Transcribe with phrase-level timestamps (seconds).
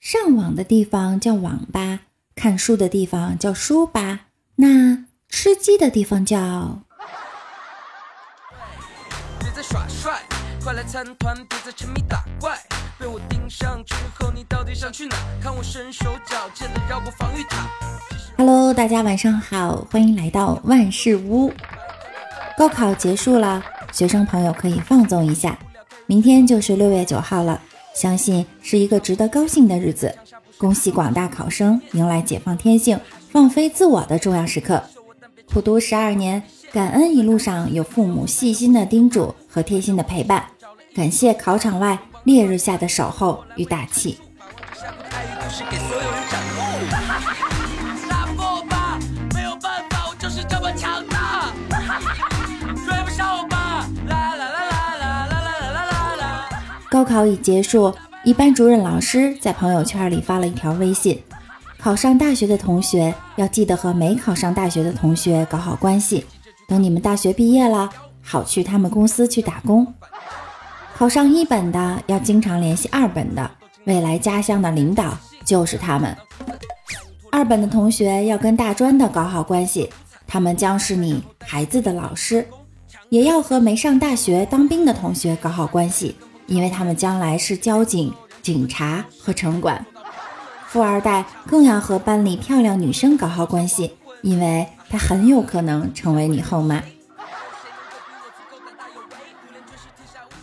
[0.00, 2.00] 上网的地方叫网吧，
[2.34, 4.26] 看书的地方叫书吧，
[4.56, 6.80] 那吃鸡的地方叫……
[9.40, 10.22] 别再耍帅，
[10.62, 12.56] 快来参团，别再沉迷打怪。
[12.98, 15.16] 被我盯上之后，你到底想去哪？
[15.42, 17.68] 看我身手矫健的绕过防御塔。
[18.36, 21.52] Hello，大家晚上好，欢迎来到万事屋。
[22.56, 25.58] 高考结束了，学生朋友可以放纵一下，
[26.06, 27.60] 明天就是六月九号了。
[27.96, 30.14] 相信是一个值得高兴的日子，
[30.58, 33.00] 恭喜广大考生迎来解放天性、
[33.30, 34.82] 放飞自我的重要时刻。
[35.50, 40.44] 苦读十二年，感恩一路上有父母细心的叮嘱和贴心的陪伴，
[40.94, 44.18] 感谢考场外烈日下的守候与打气。
[56.96, 57.92] 高考已结束，
[58.24, 61.22] 一班主任老师在朋友圈里发了一条微信：
[61.78, 66.24] 考上大学的同学要记得和没考上大学的同学搞好关系，
[66.66, 67.90] 等你们大学毕业了，
[68.22, 69.86] 好去他们公司去打工。
[70.96, 73.50] 考上一本的要经常联系二本的，
[73.84, 76.16] 未来家乡的领导就是他们。
[77.30, 79.90] 二本的同学要跟大专的搞好关系，
[80.26, 82.46] 他们将是你孩子的老师。
[83.10, 86.16] 也要和没上大学当兵的同学搞好关系。
[86.46, 89.84] 因为他们将来是交警、警察和城管，
[90.68, 96.82] 富二代更要和班里漂亮女生搞好关系，因为他很有可能成为你后妈。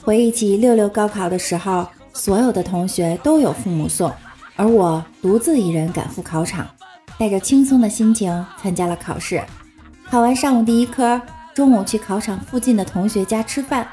[0.01, 4.11] 回忆起六六高考的时候，所有的同学都有父母送，
[4.57, 6.67] 而我独自一人赶赴考场，
[7.17, 9.41] 带着轻松的心情参加了考试。
[10.09, 11.21] 考完上午第一科，
[11.53, 13.87] 中午去考场附近的同学家吃饭，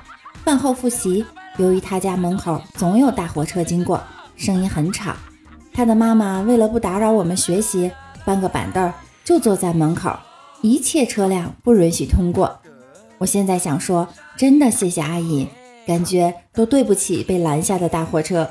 [0.45, 1.25] 饭后复习。
[1.57, 4.03] 由于他家门口总有大货车经过，
[4.37, 5.15] 声音很吵。
[5.73, 7.91] 他的妈妈为了不打扰我们学习，
[8.25, 8.93] 搬个板凳
[9.25, 10.19] 就坐在门口，
[10.63, 12.61] 一切车辆不允许通过。
[13.19, 15.47] 我现在想说，真的谢谢阿姨，
[15.87, 18.49] 感觉都对不起被拦下的大货车。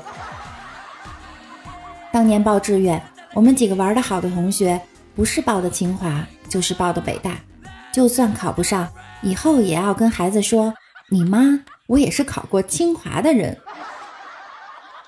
[2.12, 3.02] 当年报志愿，
[3.34, 4.80] 我们几个玩的好的同学，
[5.14, 7.32] 不是报的清华，就是报的北大。
[7.92, 8.88] 就算考不上，
[9.22, 10.72] 以后也要跟孩子说，
[11.08, 11.60] 你妈。
[11.90, 13.58] 我也是考过清华的人。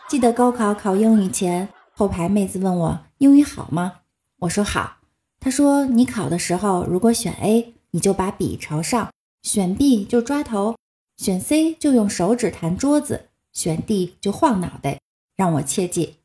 [0.09, 4.01] 记得高考考英语前，后排妹子问我英语好吗？
[4.41, 4.97] 我说好。
[5.39, 9.11] 她说你考的时候，如果选 A，你就把笔朝上；
[9.43, 10.75] 选 B 就抓头；
[11.17, 14.99] 选 C 就用手指弹桌子；选 D 就晃脑袋，
[15.37, 16.17] 让我切记。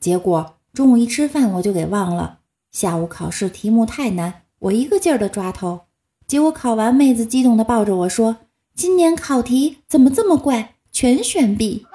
[0.00, 2.40] 结果中午一吃饭我就给忘了。
[2.72, 5.82] 下午考试题目太难，我一个劲儿的抓头。
[6.26, 8.38] 结果考完，妹子激动的抱着我说。
[8.74, 10.74] 今年考题怎么这么怪？
[10.90, 11.86] 全选 B。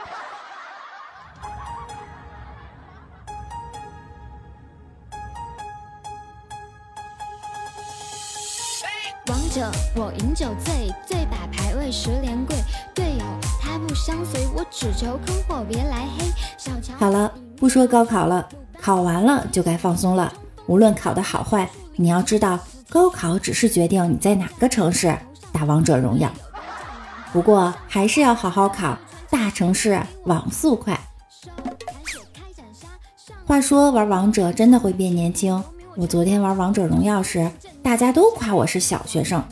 [9.27, 12.55] 王者我饮酒醉，醉把排位十连跪。
[12.93, 13.25] 队友
[13.59, 16.25] 他不相随，我只求坑货别来黑。
[16.97, 18.47] 好了，不说高考了，
[18.79, 20.31] 考完了就该放松了。
[20.67, 22.59] 无论考的好坏，你要知道，
[22.89, 25.17] 高考只是决定你在哪个城市
[25.51, 26.31] 打王者荣耀。
[27.35, 28.97] 不过还是要好好考，
[29.29, 30.97] 大城市网速快。
[33.45, 35.61] 话说玩王者真的会变年轻。
[35.97, 37.51] 我昨天玩王者荣耀时，
[37.83, 39.43] 大家都夸我是小学生。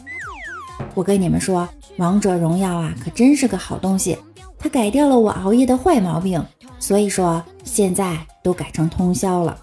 [0.94, 1.68] 我跟你们说，
[1.98, 4.18] 王者荣耀啊，可真是个好东西，
[4.58, 6.42] 它改掉了我熬夜的坏毛病。
[6.80, 9.60] 所以说现在都改成通宵了。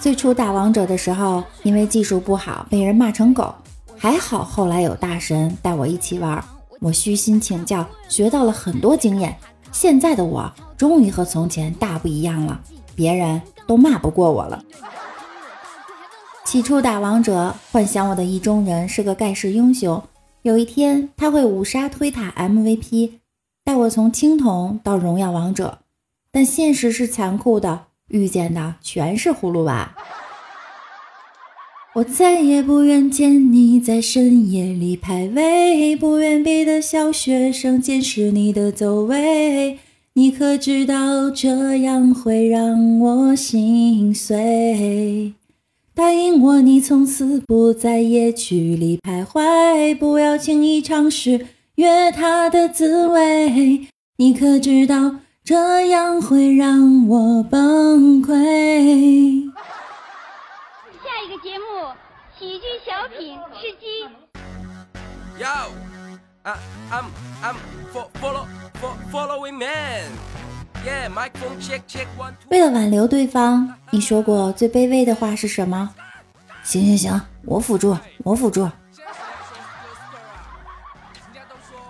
[0.00, 3.54] 最初打王者的时候，因为技术不好，被人骂成狗。
[3.98, 6.42] 还好后来有大神带我一起玩。
[6.80, 9.36] 我虚心请教，学到了很多经验。
[9.72, 12.60] 现在的我终于和从前大不一样了，
[12.94, 14.62] 别人都骂不过我了。
[16.44, 20.02] 起初打王者，幻想我的意中人是个盖世英雄，
[20.42, 23.18] 有一天他会五杀推塔 MVP，
[23.64, 25.78] 带我从青铜到荣耀王者。
[26.30, 29.94] 但现实是残酷的，遇见的全是葫芦娃。
[31.96, 39.78] 我再也不愿见你在深夜里排位，不愿别的小学生监视你的走位。
[40.12, 45.32] 你可知道这样会让我心碎？
[45.94, 51.46] 答应我，你从此不在夜曲里徘徊，不要轻易尝试
[51.76, 53.86] 越塔的滋味。
[54.18, 59.50] 你可知道这样会让我崩溃？
[62.46, 64.06] 喜剧小品吃鸡。
[65.42, 66.54] Yo，I'm
[66.92, 67.06] I'm
[67.42, 67.56] I'm
[67.92, 68.46] follow
[68.80, 70.04] follow following man。
[72.48, 75.92] 为了挽留对方，你说过最卑微的话是什么？
[76.62, 78.70] 行行行，我辅助，我辅助。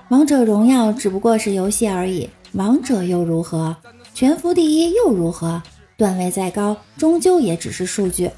[0.08, 3.76] 王者荣耀只不过是游戏而已，王者又如何？
[4.14, 5.62] 全服第一又如何？
[5.98, 8.30] 段位再高，终究也只是数据。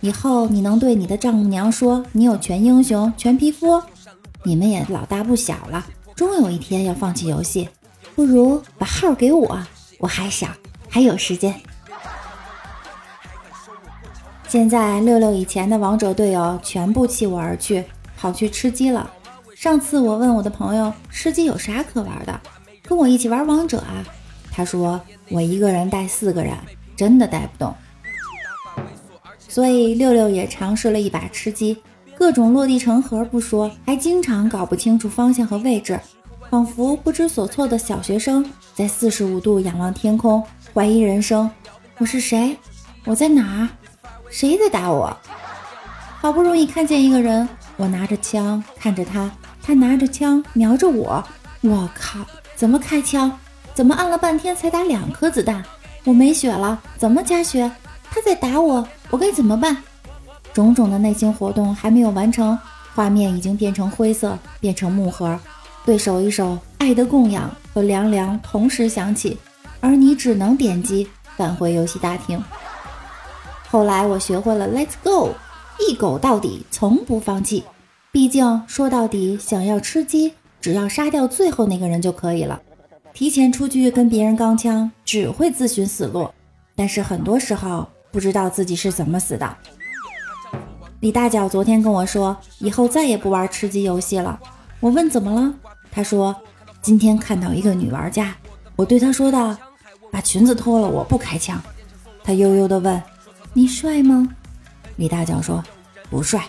[0.00, 3.82] 以后你能对你的丈母娘说你有全英雄、全皮肤？
[4.44, 5.84] 你们也老大不小了，
[6.14, 7.68] 终有一天要放弃游戏，
[8.14, 9.58] 不如把号给我，
[9.98, 10.48] 我还小，
[10.88, 11.54] 还有时间。
[14.46, 17.84] 现在六六以前的王者队友全部弃我而去，
[18.16, 19.10] 跑去吃鸡了。
[19.56, 22.40] 上次我问我的朋友吃鸡有啥可玩的，
[22.82, 24.04] 跟我一起玩王者啊？
[24.52, 25.00] 他说
[25.30, 26.54] 我一个人带四个人，
[26.94, 27.74] 真的带不动。
[29.48, 31.76] 所以六六也尝试了一把吃鸡，
[32.16, 35.98] 各种落地成盒不说，还经常搞不清楚方向和位置，
[36.50, 38.44] 仿佛不知所措的小学生
[38.74, 40.42] 在四十五度仰望天空，
[40.74, 41.50] 怀疑人生：
[41.98, 42.56] 我是谁？
[43.04, 43.68] 我在哪儿？
[44.30, 45.16] 谁在打我？
[46.18, 49.30] 好不容易看见一个人，我拿着枪看着他，
[49.62, 51.24] 他拿着枪瞄着我。
[51.62, 52.20] 我靠！
[52.54, 53.32] 怎么开枪？
[53.74, 55.62] 怎么按了半天才打两颗子弹？
[56.04, 57.70] 我没血了，怎么加血？
[58.10, 58.86] 他在打我。
[59.10, 59.76] 我该怎么办？
[60.52, 62.58] 种种的内心活动还没有完成，
[62.94, 65.38] 画面已经变成灰色，变成木盒。
[65.84, 69.38] 对手一首《爱的供养》和《凉凉》同时响起，
[69.80, 71.06] 而你只能点击
[71.36, 72.42] 返回游戏大厅。
[73.68, 75.34] 后来我学会了 Let's Go，
[75.78, 77.62] 一狗到底，从不放弃。
[78.10, 82.60] 毕竟说到底，想要吃鸡，只要杀掉最后那个人就可以了。
[83.12, 86.28] 提前出去跟别人刚枪，只会自寻死路。
[86.74, 87.86] 但是很多时候。
[88.16, 89.56] 不知道自己是怎么死的。
[91.00, 94.40] 李大脚昨天跟我说，以后再也不玩吃鸡游戏了。
[94.80, 95.52] 我问怎么了，
[95.90, 96.34] 他说
[96.80, 98.34] 今天看到一个女玩家，
[98.74, 99.54] 我对他说道
[100.10, 101.60] ：“把裙子脱了，我不开枪。”
[102.24, 103.02] 他悠悠地问
[103.52, 104.26] ：“你帅吗？”
[104.96, 105.62] 李大脚说
[106.08, 106.42] ：“不帅。”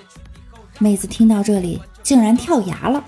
[0.79, 3.03] 妹子听到这里，竟然跳崖了。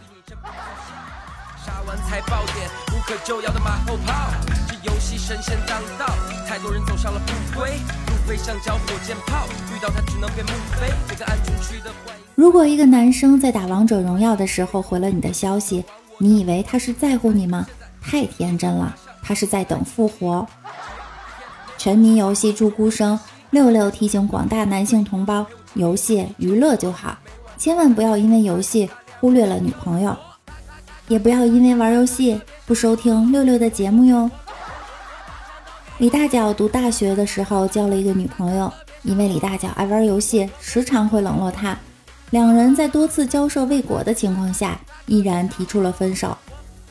[12.36, 15.84] 如果一个男生在打王者荣耀的时候回了你的消息，
[16.20, 17.66] 你以为他是在乎你吗？
[18.00, 20.48] 太天真了，他是在等复活。
[21.80, 25.44] 沉迷游戏助孤生，六六提醒广大男性同胞：
[25.74, 27.18] 游戏娱乐就好，
[27.58, 28.88] 千万不要因为游戏
[29.20, 30.16] 忽略了女朋友，
[31.08, 34.30] 也不要因为玩游戏不收听六六的节目哟。
[36.00, 38.72] 李大脚读大学的时候交了一个女朋友，
[39.04, 41.78] 因为李大脚爱玩游戏，时常会冷落她。
[42.30, 46.38] 两人在多次交涉未果的情况下，依然提出了分手。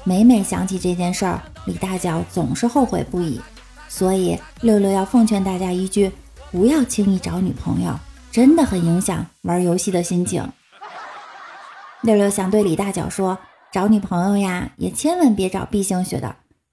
[0.05, 3.41] 每每想起这件事儿，李大脚总是后悔不已。
[3.89, 6.13] 所以六六要奉劝大家一句：
[6.53, 7.99] 不要轻易找女朋友，
[8.31, 10.47] 真的很影响玩游戏的心情。
[12.03, 13.39] 六六想对李大脚说：
[13.73, 16.37] 找女朋友呀，也千万别找 B 型血的。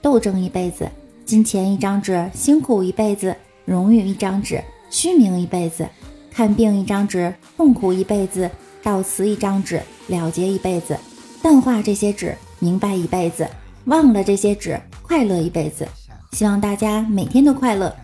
[0.00, 0.88] 斗争一辈子，
[1.24, 3.32] 金钱一张纸，辛苦一辈子；
[3.64, 5.84] 荣誉一张纸，虚名一辈子；
[6.30, 8.48] 看病一张纸，痛苦一辈子；
[8.82, 10.94] 悼词一张纸，了结一辈子；
[11.42, 13.44] 淡化这些纸，明白一辈子；
[13.84, 15.86] 忘了这些纸，快乐一辈子。
[16.32, 17.94] 希望大家每天都快乐。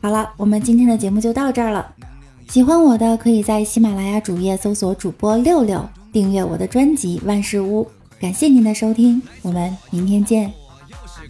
[0.00, 1.94] 好了，我们今天的节目就到这儿了。
[2.48, 7.86] 喜欢我的，可以在喜马拉雅主页搜索主播六六，订阅我的专辑万事屋。
[8.20, 10.50] 感谢您的收听，我们明天见。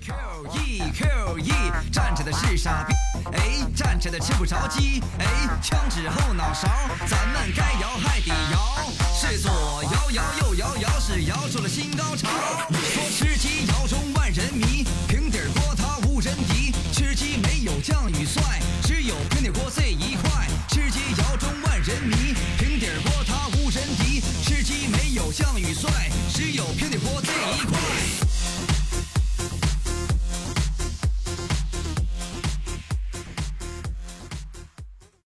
[0.01, 0.15] Q
[0.55, 1.53] E Q E，
[1.91, 2.95] 站着的是傻逼。
[3.33, 5.03] 哎，站着的吃不着鸡。
[5.19, 5.27] 哎，
[5.63, 6.69] 枪指后脑勺，
[7.07, 8.93] 咱们该摇还得摇。
[9.15, 9.51] 是左
[9.85, 12.29] 摇摇，右摇摇，是摇出了新高潮。
[12.71, 16.73] 说吃鸡摇中万人迷，平底锅它无人敌。
[16.93, 18.43] 吃鸡没有将与帅，
[18.83, 20.47] 只有平底锅最一块。
[20.69, 24.23] 吃鸡摇中万人迷，平底锅它无人敌。
[24.45, 25.91] 吃鸡没有将与帅，
[26.33, 28.28] 只有平底锅最一块。